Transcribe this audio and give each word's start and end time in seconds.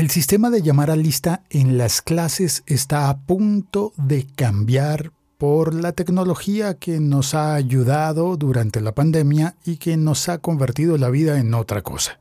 El 0.00 0.08
sistema 0.08 0.48
de 0.48 0.62
llamar 0.62 0.90
a 0.90 0.96
lista 0.96 1.42
en 1.50 1.76
las 1.76 2.00
clases 2.00 2.62
está 2.64 3.10
a 3.10 3.18
punto 3.18 3.92
de 3.98 4.26
cambiar 4.34 5.12
por 5.36 5.74
la 5.74 5.92
tecnología 5.92 6.72
que 6.72 7.00
nos 7.00 7.34
ha 7.34 7.54
ayudado 7.54 8.38
durante 8.38 8.80
la 8.80 8.92
pandemia 8.92 9.56
y 9.62 9.76
que 9.76 9.98
nos 9.98 10.30
ha 10.30 10.38
convertido 10.38 10.96
la 10.96 11.10
vida 11.10 11.38
en 11.38 11.52
otra 11.52 11.82
cosa. 11.82 12.18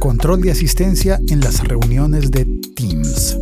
Control 0.00 0.42
de 0.42 0.50
asistencia 0.50 1.18
en 1.30 1.40
las 1.40 1.66
reuniones 1.66 2.30
de 2.30 2.44
Teams. 2.76 3.38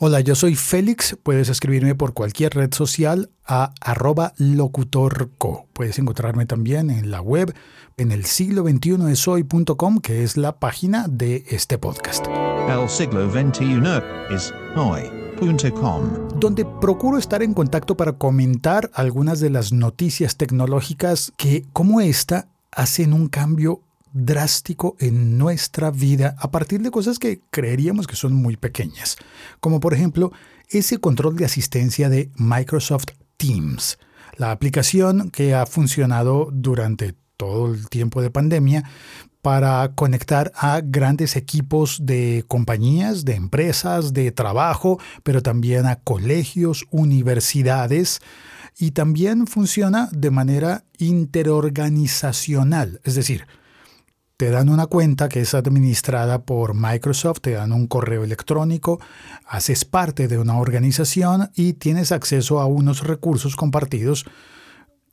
Hola, 0.00 0.20
yo 0.20 0.36
soy 0.36 0.54
Félix. 0.54 1.16
Puedes 1.24 1.48
escribirme 1.48 1.96
por 1.96 2.14
cualquier 2.14 2.54
red 2.54 2.72
social 2.72 3.30
a 3.44 3.72
arroba 3.80 4.32
locutorco. 4.36 5.66
Puedes 5.72 5.98
encontrarme 5.98 6.46
también 6.46 6.88
en 6.90 7.10
la 7.10 7.20
web 7.20 7.52
en 7.96 8.12
el 8.12 8.24
siglo 8.24 8.62
21 8.62 9.16
soy.com, 9.16 9.98
que 9.98 10.22
es 10.22 10.36
la 10.36 10.60
página 10.60 11.08
de 11.08 11.44
este 11.48 11.78
podcast. 11.78 12.26
El 12.28 12.88
siglo 12.88 13.28
XXI 13.28 13.80
es 14.30 14.54
hoy.com. 14.76 16.28
Donde 16.38 16.64
procuro 16.64 17.18
estar 17.18 17.42
en 17.42 17.52
contacto 17.52 17.96
para 17.96 18.12
comentar 18.12 18.92
algunas 18.94 19.40
de 19.40 19.50
las 19.50 19.72
noticias 19.72 20.36
tecnológicas 20.36 21.32
que, 21.36 21.64
como 21.72 22.00
esta, 22.00 22.46
hacen 22.70 23.12
un 23.12 23.26
cambio 23.26 23.82
drástico 24.12 24.96
en 24.98 25.38
nuestra 25.38 25.90
vida 25.90 26.34
a 26.38 26.50
partir 26.50 26.82
de 26.82 26.90
cosas 26.90 27.18
que 27.18 27.40
creeríamos 27.50 28.06
que 28.06 28.16
son 28.16 28.34
muy 28.34 28.56
pequeñas, 28.56 29.16
como 29.60 29.80
por 29.80 29.94
ejemplo 29.94 30.32
ese 30.68 30.98
control 30.98 31.36
de 31.36 31.44
asistencia 31.44 32.08
de 32.08 32.30
Microsoft 32.36 33.06
Teams, 33.36 33.98
la 34.36 34.50
aplicación 34.50 35.30
que 35.30 35.54
ha 35.54 35.66
funcionado 35.66 36.48
durante 36.52 37.14
todo 37.36 37.72
el 37.72 37.88
tiempo 37.88 38.20
de 38.20 38.30
pandemia 38.30 38.84
para 39.42 39.92
conectar 39.94 40.52
a 40.54 40.80
grandes 40.82 41.36
equipos 41.36 42.00
de 42.02 42.44
compañías, 42.48 43.24
de 43.24 43.34
empresas, 43.34 44.12
de 44.12 44.32
trabajo, 44.32 44.98
pero 45.22 45.42
también 45.42 45.86
a 45.86 45.96
colegios, 45.96 46.84
universidades, 46.90 48.20
y 48.78 48.92
también 48.92 49.46
funciona 49.46 50.08
de 50.12 50.30
manera 50.30 50.84
interorganizacional, 50.98 53.00
es 53.04 53.14
decir, 53.14 53.46
te 54.38 54.50
dan 54.50 54.68
una 54.68 54.86
cuenta 54.86 55.28
que 55.28 55.40
es 55.40 55.52
administrada 55.52 56.42
por 56.42 56.72
Microsoft, 56.72 57.40
te 57.40 57.50
dan 57.50 57.72
un 57.72 57.88
correo 57.88 58.22
electrónico, 58.22 59.00
haces 59.44 59.84
parte 59.84 60.28
de 60.28 60.38
una 60.38 60.58
organización 60.58 61.50
y 61.56 61.72
tienes 61.72 62.12
acceso 62.12 62.60
a 62.60 62.66
unos 62.66 63.02
recursos 63.04 63.56
compartidos 63.56 64.26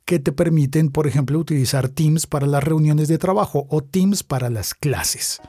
que 0.04 0.20
te 0.20 0.30
permiten, 0.30 0.90
por 0.90 1.08
ejemplo, 1.08 1.40
utilizar 1.40 1.88
Teams 1.88 2.28
para 2.28 2.46
las 2.46 2.62
reuniones 2.62 3.08
de 3.08 3.18
trabajo 3.18 3.66
o 3.68 3.82
Teams 3.82 4.22
para 4.22 4.48
las 4.48 4.74
clases. 4.74 5.40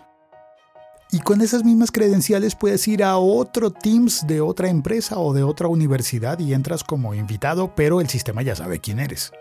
Y 1.11 1.19
con 1.19 1.41
esas 1.41 1.63
mismas 1.63 1.91
credenciales 1.91 2.55
puedes 2.55 2.87
ir 2.87 3.03
a 3.03 3.17
otro 3.17 3.69
Teams 3.69 4.25
de 4.25 4.41
otra 4.41 4.69
empresa 4.69 5.19
o 5.19 5.35
de 5.35 5.43
otra 5.43 5.67
universidad 5.67 6.39
y 6.39 6.55
entras 6.55 6.83
como 6.83 7.13
invitado, 7.13 7.75
pero 7.75 8.01
el 8.01 8.09
sistema 8.09 8.41
ya 8.41 8.55
sabe 8.55 8.79
quién 8.79 8.99
eres. 8.99 9.31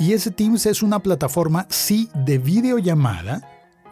Y 0.00 0.14
ese 0.14 0.30
Teams 0.30 0.64
es 0.64 0.82
una 0.82 0.98
plataforma, 0.98 1.66
sí, 1.68 2.10
de 2.14 2.38
videollamada. 2.38 3.42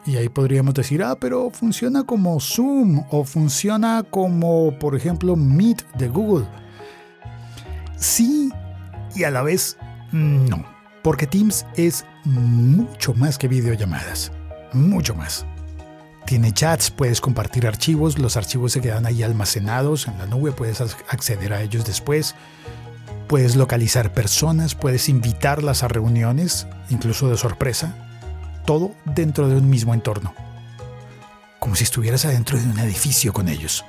Y 0.06 0.17
ahí 0.17 0.31
podríamos 0.31 0.73
decir, 0.73 1.03
ah, 1.03 1.19
pero 1.20 1.50
funciona 1.50 2.03
como 2.05 2.41
Zoom 2.41 3.05
o 3.11 3.25
funciona 3.25 4.03
como, 4.11 4.77
por 4.78 4.97
ejemplo, 4.97 5.37
Meet 5.37 5.87
de 5.98 6.09
Google. 6.09 6.47
Sí, 7.98 8.50
y 9.15 9.25
a 9.25 9.31
la 9.31 9.42
vez 9.42 9.77
no. 10.11 10.65
Porque 11.03 11.27
Teams 11.27 11.67
es 11.77 12.06
mucho 12.25 13.12
más 13.12 13.37
que 13.37 13.47
videollamadas. 13.47 14.33
Mucho 14.72 15.15
más. 15.15 15.45
Tiene 16.25 16.53
chats, 16.53 16.91
puedes 16.91 17.20
compartir 17.20 17.67
archivos, 17.67 18.19
los 18.19 18.39
archivos 18.39 18.72
se 18.72 18.81
quedan 18.81 19.05
ahí 19.05 19.22
almacenados 19.22 20.09
en 20.09 20.17
la 20.17 20.27
nube, 20.27 20.53
puedes 20.53 20.81
acceder 20.81 21.53
a 21.53 21.61
ellos 21.61 21.84
después. 21.84 22.34
Puedes 23.28 23.56
localizar 23.56 24.15
personas, 24.15 24.75
puedes 24.75 25.11
invitarlas 25.11 25.83
a 25.83 25.89
reuniones, 25.89 26.66
incluso 26.89 27.28
de 27.28 27.37
sorpresa. 27.37 27.94
Todo 28.65 28.93
dentro 29.05 29.50
de 29.50 29.56
un 29.56 29.69
mismo 29.69 29.93
entorno. 29.93 30.34
Como 31.59 31.75
si 31.77 31.84
estuvieras 31.84 32.25
adentro 32.25 32.59
de 32.59 32.65
un 32.65 32.78
edificio 32.78 33.34
con 33.34 33.50
ellos. 33.50 33.84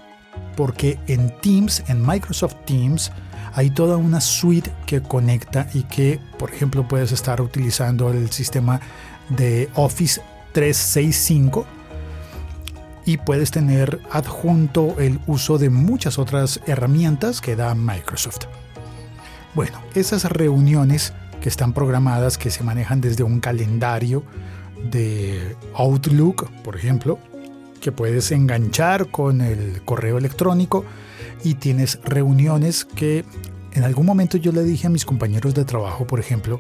Porque 0.58 1.00
en 1.08 1.34
Teams, 1.40 1.84
en 1.88 2.06
Microsoft 2.06 2.56
Teams, 2.66 3.14
hay 3.54 3.70
toda 3.70 3.96
una 3.96 4.20
suite 4.20 4.74
que 4.86 5.02
conecta 5.02 5.70
y 5.74 5.84
que, 5.84 6.20
por 6.38 6.54
ejemplo, 6.54 6.86
puedes 6.86 7.14
estar 7.14 7.40
utilizando 7.40 8.12
el 8.12 8.30
sistema 8.32 8.82
de 9.30 9.70
Office 9.76 10.22
365 10.52 11.66
y 13.06 13.18
puedes 13.18 13.52
tener 13.52 14.02
adjunto 14.12 15.00
el 15.00 15.22
uso 15.28 15.58
de 15.58 15.70
muchas 15.70 16.20
otras 16.20 16.60
herramientas 16.68 17.40
que 17.40 17.56
da 17.56 17.74
Microsoft. 17.74 18.46
Bueno, 19.56 19.82
esas 19.96 20.26
reuniones 20.26 21.14
que 21.42 21.50
están 21.50 21.74
programadas, 21.74 22.38
que 22.38 22.52
se 22.52 22.64
manejan 22.64 23.02
desde 23.02 23.24
un 23.24 23.40
calendario 23.40 24.24
de 24.92 25.56
Outlook, 25.76 26.50
por 26.64 26.76
ejemplo, 26.76 27.20
que 27.82 27.92
puedes 27.92 28.32
enganchar 28.32 29.10
con 29.10 29.42
el 29.42 29.82
correo 29.84 30.18
electrónico 30.18 30.86
y 31.44 31.56
tienes 31.56 32.00
reuniones 32.04 32.86
que 32.86 33.26
en 33.74 33.84
algún 33.84 34.06
momento 34.06 34.38
yo 34.38 34.52
le 34.52 34.64
dije 34.64 34.88
a 34.88 34.90
mis 34.90 35.06
compañeros 35.06 35.54
de 35.54 35.66
trabajo, 35.66 36.06
por 36.06 36.20
ejemplo, 36.20 36.60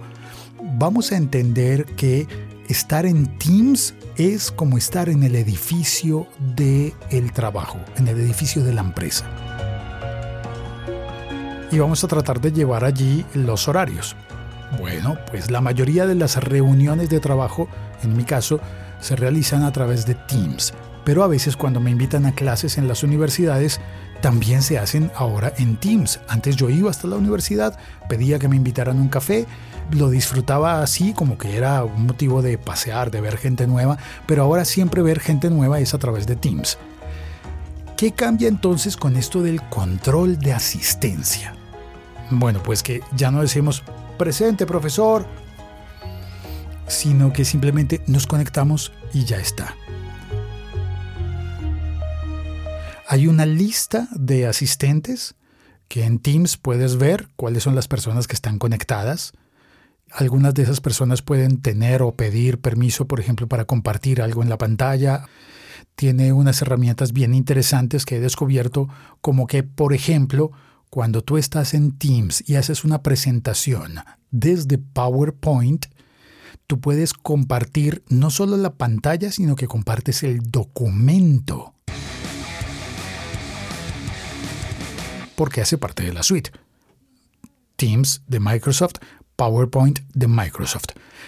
vamos 0.77 1.11
a 1.11 1.17
entender 1.17 1.85
que 1.95 2.27
estar 2.67 3.06
en 3.06 3.38
Teams 3.38 3.94
es 4.16 4.51
como 4.51 4.77
estar 4.77 5.09
en 5.09 5.23
el 5.23 5.35
edificio 5.35 6.27
del 6.56 6.94
el 7.09 7.33
trabajo, 7.33 7.79
en 7.97 8.07
el 8.07 8.19
edificio 8.19 8.63
de 8.63 8.73
la 8.73 8.81
empresa 8.81 9.48
y 11.72 11.80
vamos 11.80 12.03
a 12.03 12.07
tratar 12.07 12.41
de 12.41 12.52
llevar 12.52 12.84
allí 12.84 13.25
los 13.34 13.68
horarios. 13.68 14.16
Bueno, 14.78 15.18
pues 15.30 15.50
la 15.50 15.62
mayoría 15.62 16.06
de 16.06 16.16
las 16.16 16.35
reuniones 16.38 17.09
de 17.09 17.19
trabajo, 17.19 17.68
en 18.03 18.16
mi 18.16 18.24
caso, 18.24 18.59
se 19.00 19.16
realizan 19.16 19.63
a 19.63 19.72
través 19.72 20.06
de 20.06 20.16
Teams, 20.16 20.74
pero 21.03 21.24
a 21.24 21.28
veces 21.28 21.57
cuando 21.57 21.80
me 21.80 21.90
invitan 21.90 22.25
a 22.25 22.34
clases 22.34 22.78
en 22.78 22.88
las 22.88 23.03
universidades, 23.03 23.80
también 24.22 24.62
se 24.62 24.78
hacen 24.78 25.12
ahora 25.16 25.53
en 25.57 25.78
Teams. 25.78 26.19
Antes 26.28 26.56
yo 26.56 26.69
iba 26.69 26.90
hasta 26.91 27.07
la 27.07 27.16
universidad, 27.16 27.80
pedía 28.07 28.38
que 28.38 28.47
me 28.47 28.57
invitaran 28.57 29.00
un 29.00 29.09
café, 29.09 29.47
lo 29.91 30.09
disfrutaba 30.09 30.84
así 30.84 31.13
como 31.13 31.38
que 31.38 31.57
era 31.57 31.84
un 31.84 32.06
motivo 32.06 32.41
de 32.41 32.57
pasear, 32.57 33.09
de 33.12 33.22
ver 33.22 33.38
gente 33.38 33.66
nueva, 33.66 33.97
pero 34.28 34.44
ahora 34.44 34.66
siempre 34.66 35.01
ver 35.01 35.19
gente 35.19 35.50
nueva 35.50 35.80
es 35.80 35.94
a 35.94 36.00
través 36.00 36.28
de 36.28 36.36
Teams. 36.36 36.78
¿Qué 37.97 38.12
cambia 38.12 38.47
entonces 38.47 38.96
con 38.96 39.18
esto 39.18 39.41
del 39.41 39.62
control 39.63 40.40
de 40.40 40.53
asistencia? 40.53 41.58
Bueno, 42.31 42.62
pues 42.62 42.84
que 42.84 43.01
ya 43.16 43.31
no 43.31 43.41
decimos 43.41 43.84
presente 44.17 44.66
profesor, 44.66 45.25
sino 46.88 47.34
que 47.34 47.45
simplemente 47.45 48.01
nos 48.07 48.28
conectamos 48.28 48.91
y 49.13 49.25
ya 49.25 49.38
está. 49.38 49.75
Hay 53.07 53.25
una 53.25 53.47
lista 53.47 54.07
de 54.12 54.45
asistentes 54.45 55.35
que 55.88 56.06
en 56.06 56.19
Teams 56.19 56.57
puedes 56.57 56.97
ver 56.97 57.29
cuáles 57.35 57.63
son 57.63 57.73
las 57.73 57.88
personas 57.88 58.28
que 58.28 58.35
están 58.35 58.59
conectadas. 58.59 59.34
Algunas 60.12 60.53
de 60.53 60.63
esas 60.63 60.81
personas 60.81 61.23
pueden 61.23 61.62
tener 61.62 62.03
o 62.03 62.16
pedir 62.16 62.62
permiso, 62.62 63.07
por 63.07 63.19
ejemplo, 63.19 63.47
para 63.47 63.66
compartir 63.66 64.22
algo 64.22 64.44
en 64.44 64.50
la 64.50 64.59
pantalla. 64.59 65.25
Tiene 65.95 66.34
unas 66.34 66.62
herramientas 66.62 67.12
bien 67.12 67.34
interesantes 67.34 68.06
que 68.06 68.18
he 68.18 68.19
descubierto, 68.19 68.88
como 69.22 69.47
que, 69.47 69.63
por 69.63 69.94
ejemplo, 69.94 70.51
cuando 70.89 71.22
tú 71.22 71.38
estás 71.38 71.73
en 71.73 71.97
Teams 71.97 72.44
y 72.47 72.55
haces 72.55 72.83
una 72.83 73.03
presentación 73.03 74.00
desde 74.31 74.77
PowerPoint, 74.77 75.85
tú 76.67 76.79
puedes 76.79 77.13
compartir 77.13 78.03
no 78.09 78.31
solo 78.31 78.57
la 78.57 78.74
pantalla, 78.74 79.31
sino 79.31 79.56
que 79.56 79.68
compartes 79.68 80.24
el 80.24 80.39
documento. 80.41 81.75
Porque 85.36 85.62
hace 85.62 85.77
parte 85.77 86.03
de 86.03 86.13
la 86.13 86.24
suite. 86.24 86.51
Teams 87.75 88.24
de 88.27 88.39
Microsoft, 88.39 88.95
PowerPoint 89.36 90.00
de 90.13 90.27
Microsoft. 90.27 90.88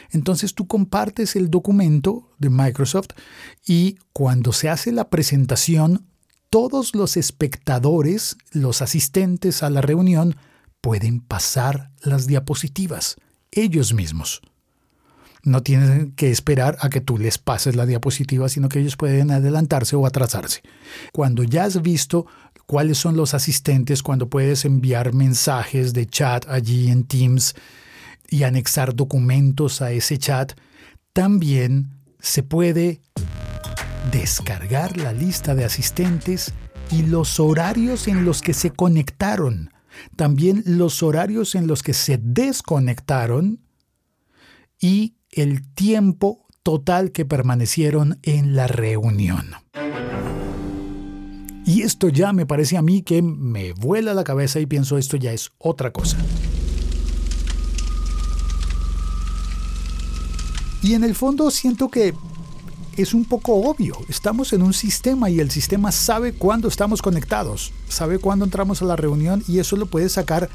Entonces 0.09 0.53
tú 0.53 0.67
compartes 0.67 1.35
el 1.35 1.49
documento 1.49 2.29
de 2.39 2.49
Microsoft 2.49 3.09
y 3.65 3.99
cuando 4.11 4.51
se 4.51 4.69
hace 4.69 4.91
la 4.91 5.09
presentación 5.09 6.10
todos 6.51 6.93
los 6.95 7.17
espectadores, 7.17 8.37
los 8.51 8.81
asistentes 8.81 9.63
a 9.63 9.69
la 9.69 9.81
reunión, 9.81 10.35
pueden 10.81 11.21
pasar 11.21 11.91
las 12.03 12.27
diapositivas 12.27 13.15
ellos 13.51 13.93
mismos. 13.93 14.41
No 15.43 15.63
tienen 15.63 16.11
que 16.11 16.29
esperar 16.29 16.77
a 16.81 16.89
que 16.89 17.01
tú 17.01 17.17
les 17.17 17.37
pases 17.37 17.75
la 17.75 17.85
diapositiva, 17.85 18.49
sino 18.49 18.67
que 18.67 18.79
ellos 18.79 18.97
pueden 18.97 19.31
adelantarse 19.31 19.95
o 19.95 20.05
atrasarse. 20.05 20.61
Cuando 21.13 21.43
ya 21.43 21.63
has 21.63 21.81
visto 21.81 22.27
cuáles 22.67 22.97
son 22.97 23.15
los 23.15 23.33
asistentes, 23.33 24.03
cuando 24.03 24.29
puedes 24.29 24.65
enviar 24.65 25.13
mensajes 25.13 25.93
de 25.93 26.05
chat 26.05 26.47
allí 26.49 26.91
en 26.91 27.05
Teams 27.05 27.55
y 28.29 28.43
anexar 28.43 28.93
documentos 28.93 29.81
a 29.81 29.91
ese 29.91 30.17
chat, 30.17 30.53
también 31.13 31.95
se 32.19 32.43
puede 32.43 33.01
descargar 34.11 34.97
la 34.97 35.13
lista 35.13 35.53
de 35.55 35.65
asistentes 35.65 36.53
y 36.91 37.03
los 37.03 37.39
horarios 37.39 38.07
en 38.07 38.25
los 38.25 38.41
que 38.41 38.53
se 38.53 38.71
conectaron, 38.71 39.71
también 40.15 40.63
los 40.65 41.03
horarios 41.03 41.55
en 41.55 41.67
los 41.67 41.83
que 41.83 41.93
se 41.93 42.19
desconectaron 42.21 43.59
y 44.79 45.15
el 45.31 45.67
tiempo 45.73 46.47
total 46.63 47.11
que 47.11 47.25
permanecieron 47.25 48.19
en 48.23 48.55
la 48.55 48.67
reunión. 48.67 49.51
Y 51.65 51.83
esto 51.83 52.09
ya 52.09 52.33
me 52.33 52.45
parece 52.45 52.77
a 52.77 52.81
mí 52.81 53.03
que 53.03 53.21
me 53.21 53.73
vuela 53.73 54.13
la 54.13 54.23
cabeza 54.23 54.59
y 54.59 54.65
pienso 54.65 54.97
esto 54.97 55.17
ya 55.17 55.31
es 55.31 55.51
otra 55.59 55.91
cosa. 55.91 56.17
Y 60.81 60.95
en 60.95 61.03
el 61.03 61.13
fondo 61.13 61.51
siento 61.51 61.89
que 61.89 62.15
es 63.01 63.13
un 63.13 63.25
poco 63.25 63.53
obvio. 63.53 63.97
Estamos 64.09 64.53
en 64.53 64.61
un 64.61 64.73
sistema 64.73 65.29
y 65.29 65.39
el 65.39 65.51
sistema 65.51 65.91
sabe 65.91 66.33
cuándo 66.33 66.67
estamos 66.67 67.01
conectados, 67.01 67.73
sabe 67.87 68.19
cuándo 68.19 68.45
entramos 68.45 68.81
a 68.81 68.85
la 68.85 68.95
reunión 68.95 69.43
y 69.47 69.59
eso 69.59 69.75
lo 69.75 69.85
puede 69.85 70.09
sacar 70.09 70.49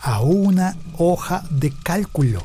a 0.00 0.20
una 0.20 0.76
hoja 0.98 1.44
de 1.50 1.70
cálculo. 1.70 2.44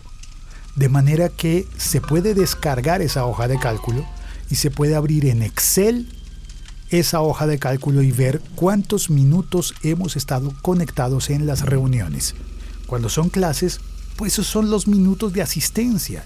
De 0.76 0.90
manera 0.90 1.30
que 1.30 1.68
se 1.78 2.00
puede 2.00 2.34
descargar 2.34 3.02
esa 3.02 3.26
hoja 3.26 3.48
de 3.48 3.60
cálculo 3.60 4.06
y 4.50 4.56
se 4.56 4.72
puede 4.72 4.96
abrir 4.96 5.26
en 5.26 5.42
Excel 5.42 6.08
esa 6.90 7.22
hoja 7.22 7.46
de 7.48 7.60
cálculo 7.60 8.02
y 8.02 8.12
ver 8.12 8.42
cuántos 8.56 9.10
minutos 9.10 9.76
hemos 9.84 10.16
estado 10.16 10.54
conectados 10.62 11.30
en 11.30 11.46
las 11.46 11.62
reuniones. 11.62 12.36
Cuando 12.88 13.10
son 13.10 13.30
clases, 13.30 13.80
pues 14.16 14.34
esos 14.34 14.48
son 14.48 14.70
los 14.70 14.88
minutos 14.88 15.34
de 15.34 15.42
asistencia. 15.42 16.24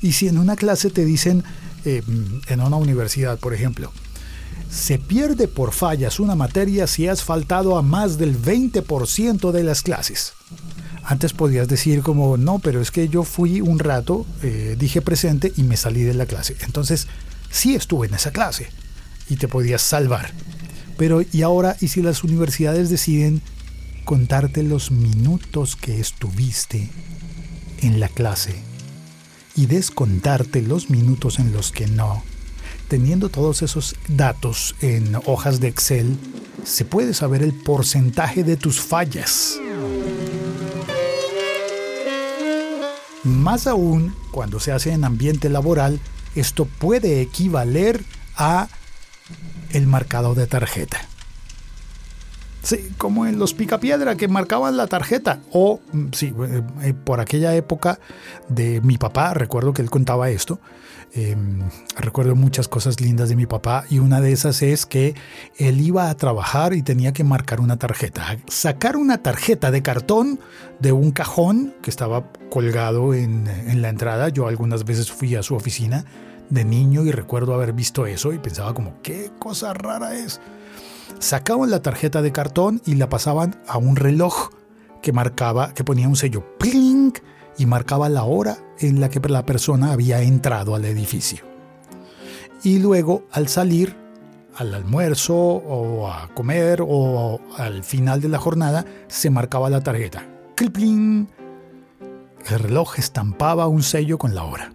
Y 0.00 0.12
si 0.12 0.28
en 0.28 0.38
una 0.38 0.56
clase 0.56 0.90
te 0.90 1.04
dicen, 1.04 1.44
eh, 1.86 2.02
en 2.48 2.60
una 2.60 2.76
universidad, 2.76 3.38
por 3.38 3.54
ejemplo, 3.54 3.92
se 4.70 4.98
pierde 4.98 5.48
por 5.48 5.72
fallas 5.72 6.20
una 6.20 6.34
materia 6.34 6.86
si 6.86 7.06
has 7.08 7.22
faltado 7.22 7.78
a 7.78 7.82
más 7.82 8.18
del 8.18 8.36
20% 8.36 9.52
de 9.52 9.62
las 9.62 9.82
clases. 9.82 10.32
Antes 11.04 11.32
podías 11.32 11.68
decir 11.68 12.02
como, 12.02 12.36
no, 12.36 12.58
pero 12.58 12.80
es 12.80 12.90
que 12.90 13.08
yo 13.08 13.22
fui 13.22 13.60
un 13.60 13.78
rato, 13.78 14.26
eh, 14.42 14.74
dije 14.78 15.00
presente 15.00 15.52
y 15.56 15.62
me 15.62 15.76
salí 15.76 16.02
de 16.02 16.14
la 16.14 16.26
clase. 16.26 16.56
Entonces, 16.60 17.06
sí 17.50 17.76
estuve 17.76 18.08
en 18.08 18.14
esa 18.14 18.32
clase 18.32 18.68
y 19.28 19.36
te 19.36 19.46
podías 19.46 19.82
salvar. 19.82 20.32
Pero, 20.98 21.22
¿y 21.22 21.42
ahora, 21.42 21.76
y 21.80 21.88
si 21.88 22.02
las 22.02 22.24
universidades 22.24 22.90
deciden 22.90 23.42
contarte 24.04 24.62
los 24.62 24.90
minutos 24.90 25.76
que 25.76 26.00
estuviste 26.00 26.90
en 27.82 28.00
la 28.00 28.08
clase 28.08 28.56
y 29.56 29.66
descontarte 29.66 30.62
los 30.62 30.90
minutos 30.90 31.38
en 31.38 31.52
los 31.52 31.72
que 31.72 31.86
no? 31.86 32.22
Teniendo 32.88 33.30
todos 33.30 33.62
esos 33.62 33.96
datos 34.06 34.76
en 34.80 35.16
hojas 35.26 35.58
de 35.58 35.68
Excel, 35.68 36.16
se 36.64 36.84
puede 36.84 37.14
saber 37.14 37.42
el 37.42 37.52
porcentaje 37.52 38.44
de 38.44 38.56
tus 38.56 38.80
fallas. 38.80 39.58
Más 43.24 43.66
aún, 43.66 44.14
cuando 44.30 44.60
se 44.60 44.70
hace 44.70 44.92
en 44.92 45.04
ambiente 45.04 45.48
laboral, 45.48 45.98
esto 46.36 46.64
puede 46.64 47.20
equivaler 47.20 48.04
a 48.36 48.68
el 49.70 49.86
marcado 49.86 50.34
de 50.34 50.46
tarjeta. 50.46 51.08
Sí, 52.66 52.90
como 52.98 53.26
en 53.26 53.38
los 53.38 53.54
picapiedra 53.54 54.16
que 54.16 54.28
marcaban 54.28 54.76
la 54.76 54.86
tarjeta. 54.88 55.38
O, 55.52 55.80
mm, 55.92 56.06
sí, 56.12 56.34
eh, 56.48 56.62
eh, 56.82 56.94
por 56.94 57.20
aquella 57.20 57.54
época 57.54 58.00
de 58.48 58.80
mi 58.80 58.98
papá, 58.98 59.34
recuerdo 59.34 59.72
que 59.72 59.82
él 59.82 59.90
contaba 59.90 60.30
esto, 60.30 60.58
Em, 61.16 61.60
recuerdo 61.96 62.34
muchas 62.34 62.68
cosas 62.68 63.00
lindas 63.00 63.30
de 63.30 63.36
mi 63.36 63.46
papá 63.46 63.84
y 63.88 64.00
una 64.00 64.20
de 64.20 64.32
esas 64.32 64.60
es 64.60 64.84
que 64.84 65.14
él 65.56 65.80
iba 65.80 66.10
a 66.10 66.14
trabajar 66.14 66.74
y 66.74 66.82
tenía 66.82 67.14
que 67.14 67.24
marcar 67.24 67.60
una 67.60 67.78
tarjeta. 67.78 68.36
Sacar 68.48 68.98
una 68.98 69.22
tarjeta 69.22 69.70
de 69.70 69.82
cartón 69.82 70.40
de 70.78 70.92
un 70.92 71.12
cajón 71.12 71.74
que 71.80 71.88
estaba 71.88 72.30
colgado 72.50 73.14
en, 73.14 73.46
en 73.48 73.80
la 73.80 73.88
entrada. 73.88 74.28
Yo 74.28 74.46
algunas 74.46 74.84
veces 74.84 75.10
fui 75.10 75.34
a 75.36 75.42
su 75.42 75.54
oficina 75.54 76.04
de 76.50 76.66
niño 76.66 77.02
y 77.04 77.12
recuerdo 77.12 77.54
haber 77.54 77.72
visto 77.72 78.06
eso 78.06 78.34
y 78.34 78.38
pensaba 78.38 78.74
como, 78.74 79.00
qué 79.02 79.30
cosa 79.38 79.72
rara 79.72 80.16
es. 80.16 80.38
Sacaban 81.18 81.70
la 81.70 81.82
tarjeta 81.82 82.22
de 82.22 82.32
cartón 82.32 82.82
y 82.84 82.94
la 82.94 83.08
pasaban 83.08 83.60
a 83.66 83.78
un 83.78 83.96
reloj 83.96 84.50
que 85.02 85.12
marcaba, 85.12 85.72
que 85.72 85.84
ponía 85.84 86.08
un 86.08 86.16
sello, 86.16 86.44
¡plink! 86.58 87.18
y 87.58 87.66
marcaba 87.66 88.08
la 88.08 88.24
hora 88.24 88.58
en 88.78 89.00
la 89.00 89.08
que 89.08 89.20
la 89.28 89.46
persona 89.46 89.92
había 89.92 90.20
entrado 90.22 90.74
al 90.74 90.84
edificio. 90.84 91.44
Y 92.62 92.78
luego 92.78 93.24
al 93.32 93.48
salir 93.48 93.96
al 94.56 94.74
almuerzo 94.74 95.34
o 95.36 96.08
a 96.08 96.28
comer 96.34 96.82
o 96.86 97.40
al 97.56 97.84
final 97.84 98.20
de 98.20 98.28
la 98.28 98.38
jornada 98.38 98.84
se 99.06 99.30
marcaba 99.30 99.70
la 99.70 99.82
tarjeta. 99.82 100.26
¡Clipling! 100.54 101.28
El 102.48 102.58
reloj 102.58 102.98
estampaba 102.98 103.66
un 103.66 103.82
sello 103.82 104.18
con 104.18 104.34
la 104.34 104.44
hora. 104.44 104.72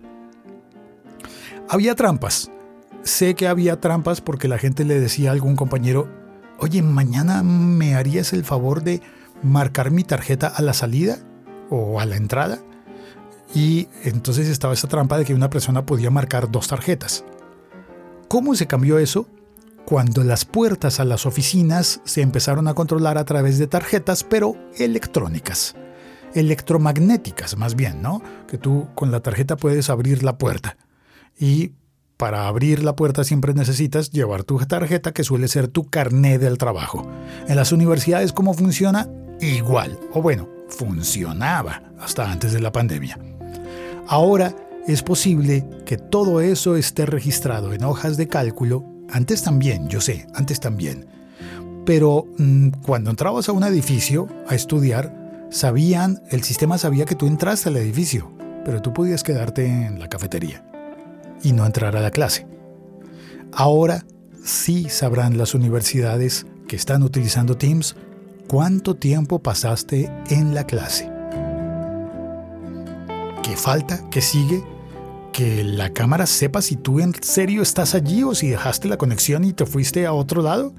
Había 1.69 1.95
trampas. 1.95 2.51
Sé 3.03 3.33
que 3.33 3.48
había 3.48 3.80
trampas 3.80 4.21
porque 4.21 4.48
la 4.48 4.59
gente 4.59 4.86
le 4.86 5.00
decía 5.00 5.30
a 5.30 5.33
algún 5.33 5.56
compañero, 5.56 6.07
oye, 6.59 6.83
mañana 6.83 7.42
me 7.42 7.95
harías 7.95 8.31
el 8.33 8.44
favor 8.44 8.83
de 8.83 9.01
marcar 9.42 9.89
mi 9.89 10.03
tarjeta 10.03 10.48
a 10.48 10.62
la 10.62 10.74
salida 10.74 11.18
o 11.69 12.00
a 12.00 12.06
la 12.06 12.15
entrada. 12.15 12.59
Y 13.56 13.88
entonces 14.03 14.48
estaba 14.48 14.74
esa 14.74 14.88
trampa 14.88 15.18
de 15.18 15.25
que 15.25 15.33
una 15.33 15.50
persona 15.50 15.86
podía 15.86 16.12
marcar 16.12 16.51
dos 16.51 16.68
tarjetas. 16.68 17.25
¿Cómo 18.27 18.56
se 18.56 18.68
cambió 18.68 19.00
eso? 19.00 19.27
Cuando 19.86 20.24
las 20.24 20.45
puertas 20.45 21.00
a 21.00 21.06
las 21.06 21.25
oficinas 21.25 22.01
se 22.06 22.21
empezaron 22.21 22.68
a 22.68 22.75
controlar 22.75 23.18
a 23.18 23.25
través 23.25 23.57
de 23.57 23.68
tarjetas, 23.68 24.24
pero 24.24 24.56
electrónicas. 24.77 25.75
Electromagnéticas, 26.33 27.57
más 27.57 27.75
bien, 27.75 28.01
¿no? 28.01 28.21
Que 28.48 28.57
tú 28.57 28.88
con 28.95 29.12
la 29.12 29.19
tarjeta 29.19 29.57
puedes 29.57 29.89
abrir 29.89 30.24
la 30.24 30.38
puerta. 30.38 30.77
Y 31.38 31.74
para 32.22 32.48
abrir 32.48 32.84
la 32.84 32.96
puerta 32.96 33.24
siempre 33.24 33.56
necesitas 33.56 34.12
llevar 34.12 34.44
tu 34.44 34.60
tarjeta, 34.60 35.12
que 35.12 35.24
suele 35.24 35.48
ser 35.48 35.68
tu 35.68 35.90
carné 35.90 36.38
del 36.38 36.60
trabajo. 36.60 37.10
En 37.48 37.56
las 37.56 37.72
universidades, 37.72 38.32
¿cómo 38.32 38.54
funciona? 38.54 39.10
Igual. 39.40 39.98
O 40.14 40.22
bueno, 40.22 40.48
funcionaba 40.68 41.82
hasta 42.00 42.32
antes 42.32 42.54
de 42.54 42.60
la 42.60 42.72
pandemia. 42.72 43.18
Ahora 44.08 44.56
es 44.86 45.02
posible 45.02 45.66
que 45.84 45.98
todo 45.98 46.42
eso 46.42 46.76
esté 46.76 47.08
registrado 47.08 47.74
en 47.74 47.84
hojas 47.84 48.18
de 48.18 48.28
cálculo, 48.28 48.86
antes 49.10 49.42
también, 49.42 49.90
yo 49.90 50.00
sé, 50.00 50.28
antes 50.36 50.60
también. 50.60 51.08
Pero 51.88 52.28
mm, 52.38 52.70
cuando 52.86 53.10
entrabas 53.10 53.50
a 53.50 53.51
un 53.51 53.63
edificio 53.63 54.28
a 54.48 54.54
estudiar, 54.54 55.12
sabían, 55.50 56.22
el 56.30 56.44
sistema 56.44 56.78
sabía 56.78 57.06
que 57.06 57.16
tú 57.16 57.25
entraste 57.25 57.70
al 57.70 57.78
edificio, 57.78 58.32
pero 58.63 58.80
tú 58.80 58.94
podías 58.94 59.24
quedarte 59.24 59.66
en 59.66 59.98
la 59.98 60.08
cafetería 60.08 60.63
y 61.43 61.53
no 61.53 61.65
entrar 61.65 61.95
a 61.95 62.01
la 62.01 62.12
clase. 62.12 62.48
Ahora 63.53 64.05
sí 64.43 64.89
sabrán 64.89 65.38
las 65.38 65.53
universidades 65.53 66.45
que 66.67 66.75
están 66.75 67.03
utilizando 67.03 67.57
Teams 67.57 67.95
cuánto 68.48 68.95
tiempo 68.95 69.39
pasaste 69.39 70.12
en 70.29 70.53
la 70.53 70.65
clase. 70.65 71.10
¿Qué 73.43 73.55
falta? 73.55 74.10
¿Qué 74.10 74.21
sigue? 74.21 74.63
Que 75.33 75.63
la 75.63 75.91
cámara 75.91 76.25
sepa 76.25 76.62
si 76.62 76.75
tú 76.75 77.00
en 77.00 77.13
serio 77.21 77.62
estás 77.62 77.95
allí 77.95 78.24
o 78.24 78.36
si 78.36 78.50
dejaste 78.50 78.88
la 78.88 78.98
conexión 78.98 79.43
y 79.43 79.53
te 79.53 79.65
fuiste 79.65 80.05
a 80.05 80.13
otro 80.13 80.41
lado. 80.41 80.74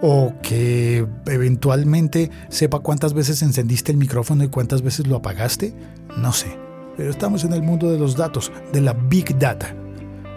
O 0.00 0.32
que 0.42 1.06
eventualmente 1.26 2.30
sepa 2.48 2.80
cuántas 2.80 3.14
veces 3.14 3.42
encendiste 3.42 3.90
el 3.90 3.98
micrófono 3.98 4.44
y 4.44 4.48
cuántas 4.48 4.82
veces 4.82 5.06
lo 5.06 5.16
apagaste. 5.16 5.74
No 6.16 6.32
sé. 6.32 6.67
Pero 6.98 7.10
estamos 7.10 7.44
en 7.44 7.52
el 7.52 7.62
mundo 7.62 7.92
de 7.92 7.98
los 7.98 8.16
datos, 8.16 8.50
de 8.72 8.80
la 8.80 8.92
big 8.92 9.38
data. 9.38 9.72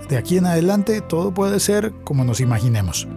De 0.07 0.15
aquí 0.15 0.37
en 0.37 0.45
adelante 0.45 1.01
todo 1.01 1.33
puede 1.33 1.59
ser 1.59 1.91
como 2.03 2.23
nos 2.23 2.39
imaginemos. 2.39 3.07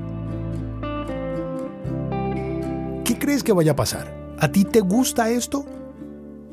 ¿Qué 3.04 3.18
crees 3.18 3.44
que 3.44 3.52
vaya 3.52 3.72
a 3.72 3.76
pasar? 3.76 4.34
¿A 4.38 4.50
ti 4.50 4.64
te 4.64 4.80
gusta 4.80 5.28
esto? 5.28 5.66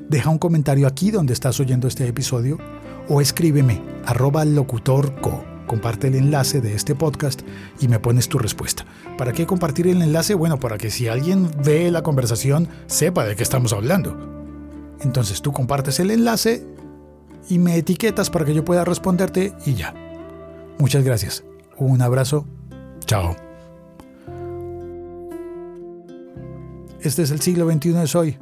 Deja 0.09 0.29
un 0.29 0.37
comentario 0.37 0.85
aquí 0.85 1.11
donde 1.11 1.31
estás 1.31 1.61
oyendo 1.61 1.87
este 1.87 2.05
episodio 2.05 2.57
o 3.07 3.21
escríbeme 3.21 3.81
arroba 4.05 4.43
locutorco. 4.43 5.45
Comparte 5.67 6.07
el 6.07 6.15
enlace 6.15 6.59
de 6.59 6.75
este 6.75 6.93
podcast 6.93 7.41
y 7.79 7.87
me 7.87 7.99
pones 7.99 8.27
tu 8.27 8.37
respuesta. 8.37 8.85
¿Para 9.17 9.31
qué 9.31 9.47
compartir 9.47 9.87
el 9.87 10.01
enlace? 10.01 10.33
Bueno, 10.33 10.59
para 10.59 10.77
que 10.77 10.91
si 10.91 11.07
alguien 11.07 11.49
ve 11.63 11.89
la 11.89 12.03
conversación 12.03 12.67
sepa 12.87 13.23
de 13.23 13.37
qué 13.37 13.43
estamos 13.43 13.71
hablando. 13.71 14.17
Entonces 14.99 15.41
tú 15.41 15.53
compartes 15.53 16.01
el 16.01 16.11
enlace 16.11 16.67
y 17.49 17.59
me 17.59 17.77
etiquetas 17.77 18.29
para 18.29 18.45
que 18.45 18.53
yo 18.53 18.63
pueda 18.63 18.85
responderte 18.85 19.53
y 19.65 19.75
ya. 19.75 19.93
Muchas 20.79 21.03
gracias. 21.03 21.43
Un 21.77 22.01
abrazo. 22.01 22.45
Chao. 23.05 23.35
Este 27.01 27.23
es 27.23 27.31
el 27.31 27.41
siglo 27.41 27.69
XXI 27.69 27.93
de 27.93 28.09
hoy. 28.15 28.37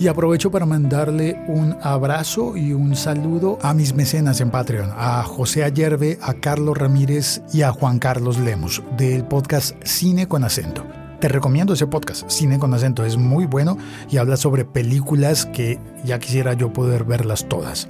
Y 0.00 0.08
aprovecho 0.08 0.50
para 0.50 0.64
mandarle 0.64 1.38
un 1.46 1.76
abrazo 1.82 2.56
y 2.56 2.72
un 2.72 2.96
saludo 2.96 3.58
a 3.60 3.74
mis 3.74 3.94
mecenas 3.94 4.40
en 4.40 4.50
Patreon, 4.50 4.88
a 4.96 5.22
José 5.24 5.62
Ayerbe, 5.62 6.18
a 6.22 6.32
Carlos 6.32 6.78
Ramírez 6.78 7.42
y 7.52 7.60
a 7.60 7.70
Juan 7.70 7.98
Carlos 7.98 8.38
Lemus 8.38 8.82
del 8.96 9.26
podcast 9.26 9.76
Cine 9.84 10.26
con 10.26 10.42
acento. 10.42 10.86
Te 11.20 11.28
recomiendo 11.28 11.74
ese 11.74 11.86
podcast, 11.86 12.30
Cine 12.30 12.58
con 12.58 12.72
acento, 12.72 13.04
es 13.04 13.18
muy 13.18 13.44
bueno 13.44 13.76
y 14.08 14.16
habla 14.16 14.38
sobre 14.38 14.64
películas 14.64 15.44
que 15.44 15.78
ya 16.02 16.18
quisiera 16.18 16.54
yo 16.54 16.72
poder 16.72 17.04
verlas 17.04 17.46
todas. 17.46 17.86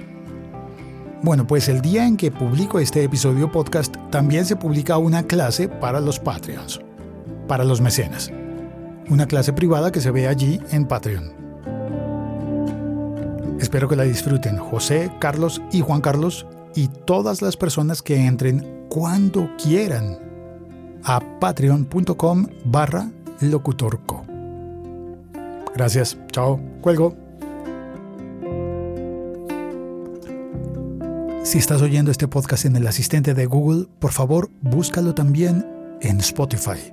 Bueno, 1.23 1.47
pues 1.47 1.69
el 1.69 1.79
día 1.79 2.05
en 2.05 2.17
que 2.17 2.29
publico 2.29 2.79
este 2.79 3.05
episodio 3.05 3.49
podcast 3.53 3.95
también 4.09 4.45
se 4.45 4.57
publica 4.57 4.97
una 4.97 5.23
clase 5.23 5.69
para 5.69 6.01
los 6.01 6.19
Patreons, 6.19 6.81
para 7.47 7.63
los 7.63 7.79
mecenas. 7.79 8.29
Una 9.07 9.27
clase 9.27 9.53
privada 9.53 9.93
que 9.93 10.01
se 10.01 10.11
ve 10.11 10.27
allí 10.27 10.59
en 10.71 10.85
Patreon. 10.85 11.40
Espero 13.61 13.87
que 13.87 13.95
la 13.95 14.03
disfruten 14.03 14.57
José, 14.57 15.11
Carlos 15.19 15.61
y 15.71 15.81
Juan 15.81 16.01
Carlos 16.01 16.47
y 16.73 16.87
todas 16.87 17.43
las 17.43 17.55
personas 17.55 18.01
que 18.01 18.25
entren 18.25 18.87
cuando 18.89 19.51
quieran 19.55 20.17
a 21.03 21.21
patreon.com 21.39 22.47
barra 22.65 23.11
locutorco. 23.39 24.25
Gracias, 25.75 26.17
chao, 26.31 26.59
cuelgo. 26.81 27.15
Si 31.43 31.59
estás 31.59 31.83
oyendo 31.83 32.09
este 32.09 32.27
podcast 32.27 32.65
en 32.65 32.75
el 32.75 32.87
asistente 32.87 33.35
de 33.35 33.45
Google, 33.45 33.85
por 33.99 34.11
favor 34.11 34.49
búscalo 34.61 35.13
también 35.13 35.65
en 36.01 36.19
Spotify. 36.19 36.91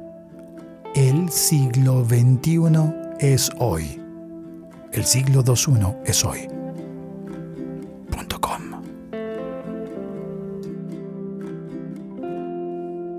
El 0.95 1.31
siglo 1.31 2.05
XXI 2.05 2.93
es 3.21 3.51
hoy. 3.59 4.03
El 4.93 5.05
siglo 5.05 5.43
XXI 5.43 5.95
es 6.05 6.25
hoy. 6.25 6.58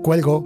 Cuelgo. 0.02 0.44